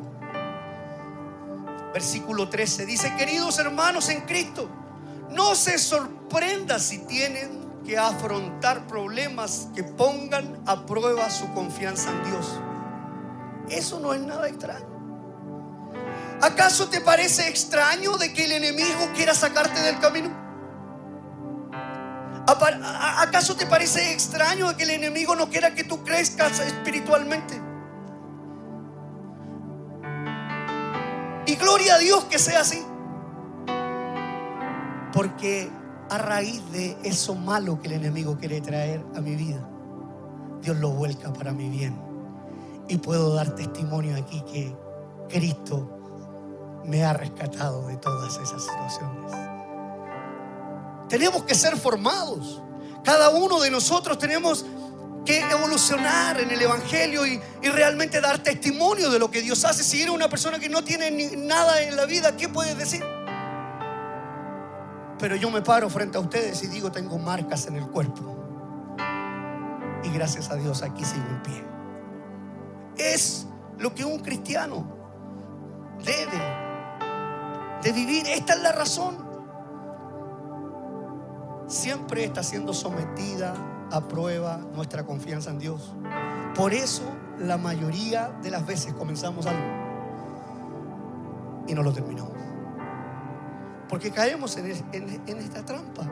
[1.93, 2.85] versículo 13.
[2.85, 4.69] Dice, queridos hermanos en Cristo,
[5.29, 12.23] no se sorprenda si tienen que afrontar problemas que pongan a prueba su confianza en
[12.25, 12.59] Dios.
[13.69, 14.85] Eso no es nada extraño.
[16.41, 20.46] ¿Acaso te parece extraño de que el enemigo quiera sacarte del camino?
[22.47, 27.61] ¿Acaso te parece extraño que el enemigo no quiera que tú crezcas espiritualmente?
[31.45, 32.85] Y gloria a Dios que sea así.
[35.11, 35.69] Porque
[36.09, 39.67] a raíz de eso malo que el enemigo quiere traer a mi vida,
[40.61, 41.99] Dios lo vuelca para mi bien.
[42.87, 44.73] Y puedo dar testimonio aquí que
[45.27, 49.56] Cristo me ha rescatado de todas esas situaciones.
[51.09, 52.61] Tenemos que ser formados.
[53.03, 54.65] Cada uno de nosotros tenemos
[55.27, 59.83] que evolucionar en el Evangelio y, realmente dar testimonio de lo que Dios hace.
[59.83, 63.03] Si eres una persona que no tiene nada en la vida, ¿qué puedes decir?
[65.19, 68.37] Pero yo me paro frente a ustedes y digo, tengo marcas en el cuerpo.
[70.03, 71.63] Y gracias a Dios aquí sigo en pie.
[72.97, 74.87] Es lo que un cristiano
[76.03, 76.41] debe
[77.83, 78.27] de vivir.
[78.27, 79.26] Esta es la razón.
[81.67, 83.53] Siempre está siendo sometida
[83.91, 85.93] a prueba nuestra confianza en Dios.
[86.55, 87.03] Por eso
[87.39, 89.77] la mayoría de las veces comenzamos algo
[91.67, 92.31] y no lo terminamos.
[93.89, 94.71] Porque caemos en,
[95.25, 96.09] esta trampa.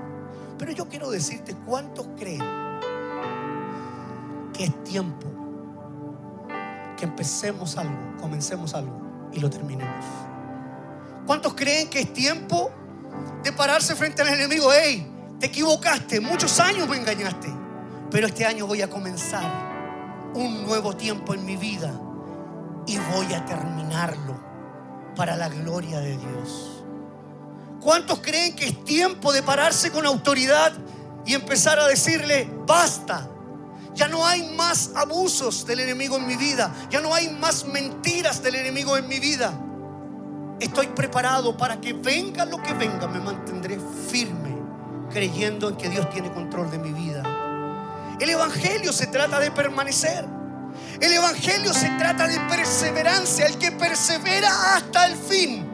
[0.57, 2.43] Pero yo quiero decirte, ¿cuántos creen
[4.53, 5.27] que es tiempo
[6.97, 10.05] que empecemos algo, comencemos algo y lo terminemos?
[11.25, 12.71] ¿Cuántos creen que es tiempo
[13.43, 14.69] de pararse frente al enemigo?
[14.71, 17.53] Hey, te equivocaste, muchos años me engañaste,
[18.11, 21.93] pero este año voy a comenzar un nuevo tiempo en mi vida
[22.87, 24.39] y voy a terminarlo
[25.15, 26.83] para la gloria de Dios.
[27.81, 30.73] ¿Cuántos creen que es tiempo de pararse con autoridad
[31.25, 33.29] y empezar a decirle, basta?
[33.93, 36.73] Ya no hay más abusos del enemigo en mi vida.
[36.89, 39.53] Ya no hay más mentiras del enemigo en mi vida.
[40.59, 43.07] Estoy preparado para que venga lo que venga.
[43.07, 44.54] Me mantendré firme
[45.15, 47.23] creyendo en que Dios tiene control de mi vida.
[48.19, 50.25] El Evangelio se trata de permanecer.
[50.99, 53.45] El Evangelio se trata de perseverancia.
[53.45, 55.71] El que persevera hasta el fin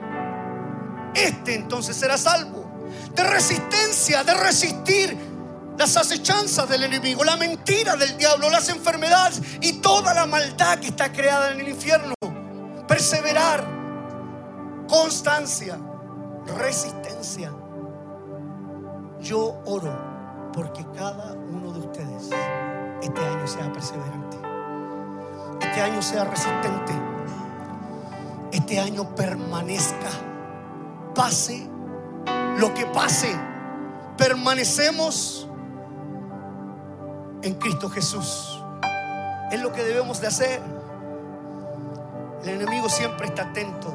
[1.15, 2.69] este entonces será salvo.
[3.15, 5.17] De resistencia, de resistir
[5.75, 10.89] las acechanzas del enemigo, la mentira del diablo, las enfermedades y toda la maldad que
[10.89, 12.13] está creada en el infierno.
[12.87, 13.65] Perseverar,
[14.87, 15.79] constancia,
[16.59, 17.51] resistencia.
[19.21, 22.29] Yo oro porque cada uno de ustedes
[23.01, 24.37] este año sea perseverante,
[25.61, 26.93] este año sea resistente,
[28.51, 30.09] este año permanezca
[31.13, 31.67] pase
[32.57, 33.35] lo que pase,
[34.17, 35.47] permanecemos
[37.41, 38.61] en Cristo Jesús.
[39.51, 40.61] Es lo que debemos de hacer.
[42.43, 43.93] El enemigo siempre está atento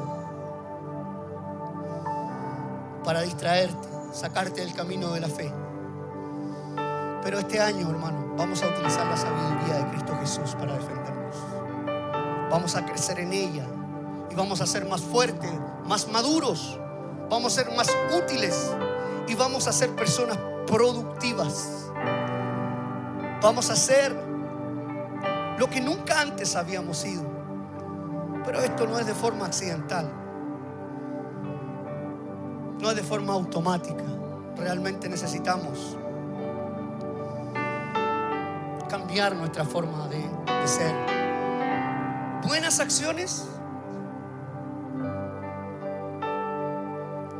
[3.03, 3.87] para distraerte,
[4.17, 5.53] sacarte del camino de la fe.
[7.23, 11.35] Pero este año, hermano, vamos a utilizar la sabiduría de Cristo Jesús para defendernos.
[12.49, 13.65] Vamos a crecer en ella
[14.29, 15.51] y vamos a ser más fuertes,
[15.85, 16.79] más maduros
[17.29, 18.71] vamos a ser más útiles
[19.27, 21.91] y vamos a ser personas productivas.
[23.41, 24.15] Vamos a ser
[25.57, 27.23] lo que nunca antes habíamos sido.
[28.45, 30.11] Pero esto no es de forma accidental.
[32.79, 34.03] No es de forma automática.
[34.57, 35.97] Realmente necesitamos
[38.89, 40.23] cambiar nuestra forma de,
[40.65, 40.93] ser.
[42.47, 43.47] Buenas acciones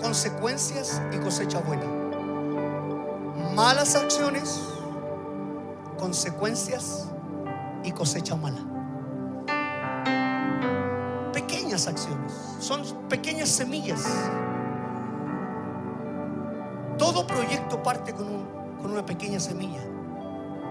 [0.02, 1.86] consecuencias y cosecha buena.
[3.56, 4.62] Malas acciones,
[5.98, 7.10] consecuencias
[7.84, 8.62] y cosecha mala.
[11.34, 14.06] Pequeñas acciones, son pequeñas semillas.
[16.98, 18.28] Todo proyecto parte con,
[18.82, 19.82] con una pequeña semilla.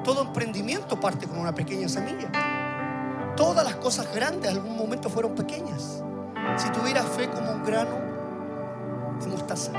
[0.04, 2.30] Todo emprendimiento parte con una pequeña semilla.
[3.36, 6.02] Todas las cosas grandes en algún momento fueron pequeñas.
[6.56, 7.96] Si tuvieras fe como un grano
[9.20, 9.72] de mostaza,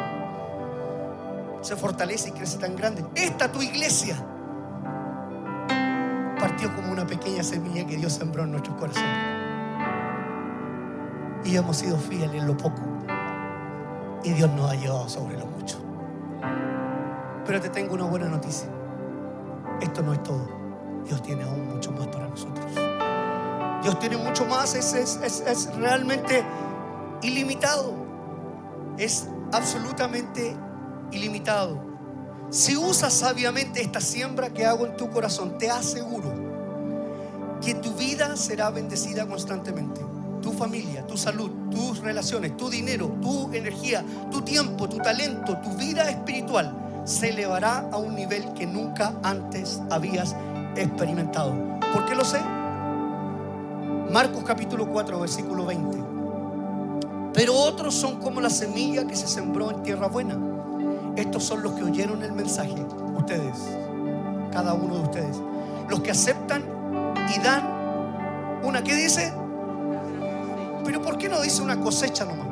[1.61, 3.03] se fortalece y crece tan grande.
[3.15, 4.15] Esta tu iglesia
[6.39, 9.37] partió como una pequeña semilla que Dios sembró en nuestros corazones.
[11.43, 12.81] Y hemos sido fieles en lo poco.
[14.23, 15.86] Y Dios nos ha llevado sobre lo mucho.
[17.45, 18.67] Pero te tengo una buena noticia.
[19.81, 20.47] Esto no es todo.
[21.05, 22.65] Dios tiene aún mucho más para nosotros.
[23.83, 24.75] Dios tiene mucho más.
[24.75, 26.43] Es, es, es realmente
[27.21, 27.93] ilimitado.
[28.97, 30.55] Es absolutamente
[31.11, 31.79] ilimitado.
[32.49, 36.33] Si usas sabiamente esta siembra que hago en tu corazón, te aseguro
[37.61, 40.01] que tu vida será bendecida constantemente.
[40.41, 45.71] Tu familia, tu salud, tus relaciones, tu dinero, tu energía, tu tiempo, tu talento, tu
[45.77, 50.35] vida espiritual se elevará a un nivel que nunca antes habías
[50.75, 51.53] experimentado.
[51.93, 52.39] ¿Por qué lo sé?
[54.11, 55.97] Marcos capítulo 4, versículo 20.
[57.33, 60.37] Pero otros son como la semilla que se sembró en tierra buena
[61.17, 62.75] estos son los que oyeron el mensaje,
[63.15, 63.57] ustedes,
[64.51, 65.41] cada uno de ustedes.
[65.89, 66.63] Los que aceptan
[67.35, 67.63] y dan
[68.63, 69.33] una, ¿qué dice?
[70.87, 72.47] Pero ¿por qué no dice una cosecha nomás?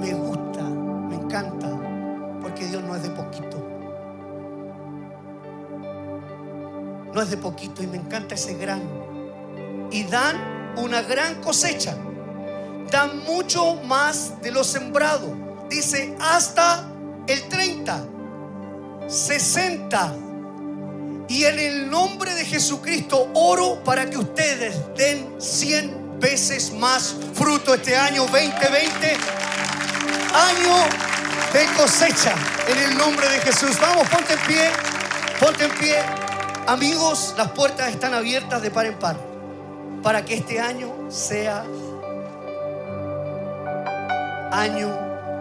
[0.00, 1.68] Me gusta, me encanta,
[2.40, 3.62] porque Dios no es de poquito.
[7.12, 8.80] No es de poquito y me encanta ese gran.
[9.90, 11.94] Y dan una gran cosecha.
[12.90, 15.36] Dan mucho más de lo sembrado.
[15.68, 16.90] Dice, hasta
[17.26, 18.02] el 30,
[19.08, 20.14] 60.
[21.28, 27.74] Y en el nombre de Jesucristo oro para que ustedes den 100 veces más fruto
[27.74, 29.16] este año 2020.
[30.32, 30.74] Año
[31.52, 32.34] de cosecha
[32.66, 33.78] en el nombre de Jesús.
[33.78, 34.70] Vamos, ponte en pie,
[35.38, 35.96] ponte en pie.
[36.66, 39.16] Amigos, las puertas están abiertas de par en par
[40.02, 41.62] para que este año sea
[44.50, 44.88] año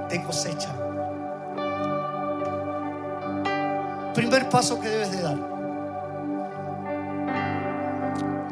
[0.09, 0.75] de cosecha.
[4.13, 5.37] Primer paso que debes de dar.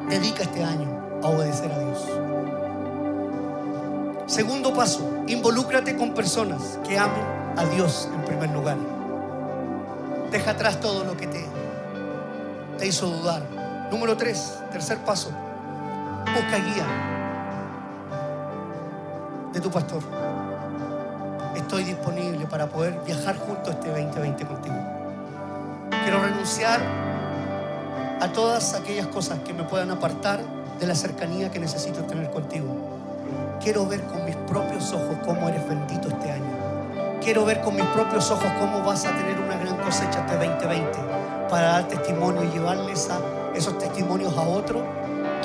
[0.08, 2.06] Dedica este año a obedecer a Dios.
[4.28, 7.26] Segundo paso, involúcrate con personas que amen
[7.58, 8.78] a Dios en primer lugar.
[10.32, 11.46] Deja atrás todo lo que te,
[12.78, 13.42] te hizo dudar.
[13.92, 15.32] Número tres, tercer paso,
[16.34, 16.88] busca guía
[19.52, 20.02] de tu pastor.
[21.56, 24.76] Estoy disponible para poder viajar junto este 2020 contigo.
[26.04, 26.80] Quiero renunciar
[28.22, 30.40] a todas aquellas cosas que me puedan apartar
[30.82, 32.66] de la cercanía que necesito tener contigo.
[33.62, 37.20] Quiero ver con mis propios ojos cómo eres bendito este año.
[37.22, 40.98] Quiero ver con mis propios ojos cómo vas a tener una gran cosecha este 2020
[41.52, 43.20] para dar testimonio y llevarles a
[43.56, 44.82] esos testimonios a otros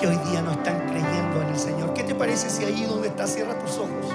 [0.01, 1.93] que hoy día no están creyendo en el Señor.
[1.93, 4.07] ¿Qué te parece si ahí donde estás cierras tus ojos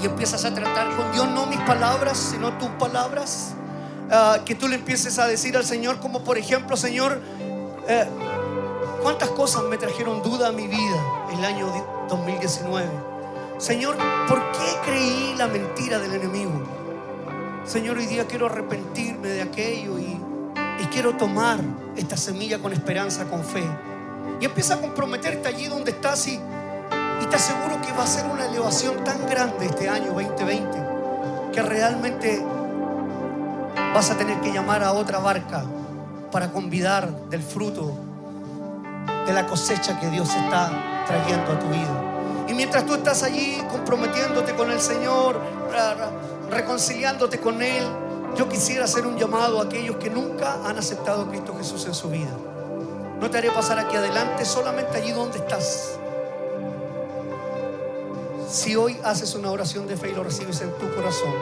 [0.00, 3.54] y empiezas a tratar con Dios no mis palabras, sino tus palabras?
[4.08, 7.20] Ah, que tú le empieces a decir al Señor, como por ejemplo, Señor,
[7.88, 8.06] eh,
[9.02, 11.66] ¿cuántas cosas me trajeron duda a mi vida el año
[12.08, 12.88] 2019?
[13.58, 13.96] Señor,
[14.28, 16.52] ¿por qué creí la mentira del enemigo?
[17.64, 20.18] Señor, hoy día quiero arrepentirme de aquello y,
[20.80, 21.60] y quiero tomar
[21.96, 23.64] esta semilla con esperanza, con fe.
[24.40, 28.26] Y empieza a comprometerte allí donde estás y, y te aseguro que va a ser
[28.26, 30.92] una elevación tan grande este año 2020
[31.52, 32.42] que realmente
[33.94, 35.64] vas a tener que llamar a otra barca
[36.30, 38.11] para convidar del fruto
[39.26, 42.46] de la cosecha que Dios está trayendo a tu vida.
[42.48, 45.40] Y mientras tú estás allí comprometiéndote con el Señor,
[46.50, 47.84] reconciliándote con Él,
[48.36, 51.94] yo quisiera hacer un llamado a aquellos que nunca han aceptado a Cristo Jesús en
[51.94, 52.30] su vida.
[53.20, 55.98] No te haré pasar aquí adelante, solamente allí donde estás.
[58.50, 61.32] Si hoy haces una oración de fe y lo recibes en tu corazón,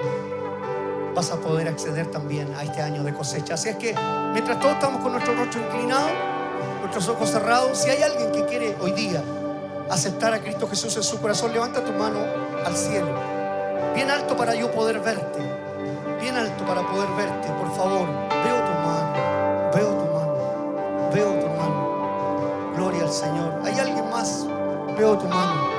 [1.14, 3.54] vas a poder acceder también a este año de cosecha.
[3.54, 3.94] Así es que
[4.32, 6.08] mientras todos estamos con nuestro rostro inclinado,
[6.90, 9.22] nuestros ojos cerrados, si hay alguien que quiere hoy día
[9.88, 12.18] aceptar a Cristo Jesús en su corazón, levanta tu mano
[12.66, 13.06] al cielo,
[13.94, 15.38] bien alto para yo poder verte,
[16.20, 18.08] bien alto para poder verte, por favor,
[18.42, 23.60] veo tu mano, veo tu mano, veo tu mano, gloria al Señor.
[23.64, 24.46] ¿Hay alguien más?
[24.98, 25.70] Veo tu mano.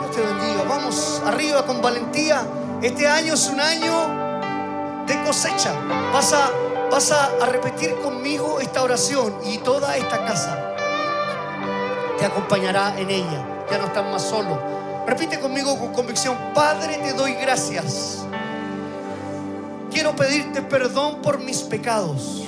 [0.00, 0.64] Dios te bendiga.
[0.68, 2.46] Vamos arriba con valentía.
[2.82, 5.72] Este año es un año de cosecha.
[6.12, 6.50] Vas a,
[6.92, 10.76] vas a, repetir conmigo esta oración y toda esta casa
[12.18, 13.66] te acompañará en ella.
[13.68, 14.60] Ya no estás más solo.
[15.06, 18.22] Repite conmigo con convicción, Padre, te doy gracias
[19.92, 22.44] quiero pedirte perdón por mis pecados.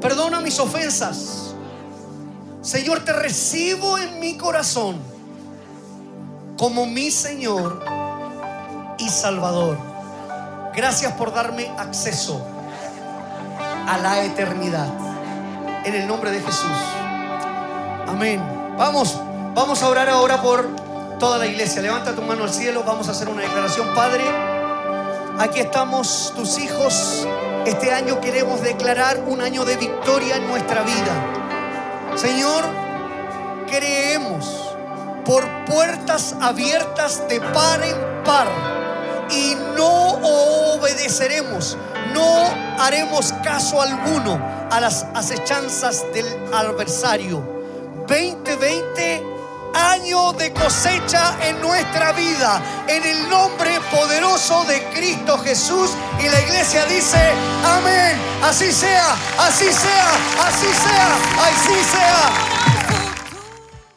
[0.00, 1.54] Perdona mis ofensas.
[2.60, 4.98] Señor, te recibo en mi corazón
[6.58, 7.82] como mi Señor
[8.98, 9.95] y Salvador.
[10.76, 12.46] Gracias por darme acceso
[13.88, 14.86] a la eternidad.
[15.86, 16.76] En el nombre de Jesús.
[18.06, 18.42] Amén.
[18.76, 19.18] Vamos,
[19.54, 20.68] vamos a orar ahora por
[21.18, 21.80] toda la iglesia.
[21.80, 22.82] Levanta tu mano al cielo.
[22.84, 23.94] Vamos a hacer una declaración.
[23.94, 24.24] Padre,
[25.38, 27.26] aquí estamos tus hijos.
[27.64, 32.16] Este año queremos declarar un año de victoria en nuestra vida.
[32.16, 32.64] Señor,
[33.66, 34.74] creemos
[35.24, 38.75] por puertas abiertas de par en par
[39.30, 40.12] y no
[40.74, 41.76] obedeceremos,
[42.12, 42.44] no
[42.78, 47.54] haremos caso alguno a las acechanzas del adversario.
[48.08, 49.36] 2020
[49.76, 55.90] año de cosecha en nuestra vida, en el nombre poderoso de Cristo Jesús.
[56.18, 57.18] Y la iglesia dice,
[57.64, 60.10] amén, así sea, así sea,
[60.46, 61.08] así sea,
[61.46, 62.55] así sea.